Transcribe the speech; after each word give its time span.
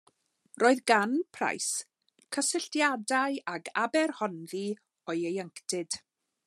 Roedd 0.61 0.79
gan 0.91 1.11
Price 1.37 2.31
cysylltiadau 2.37 3.39
ag 3.55 3.73
Aberhonddu 3.85 4.65
o'i 5.15 5.25
ieuenctid. 5.33 5.99